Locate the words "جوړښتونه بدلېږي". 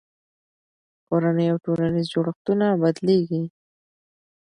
2.13-3.43